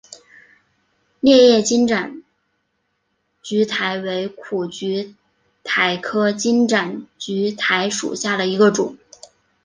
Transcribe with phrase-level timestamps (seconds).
[1.19, 2.23] 裂叶金盏
[3.43, 5.13] 苣苔为苦苣
[5.63, 8.97] 苔科金盏苣苔属下的一个种。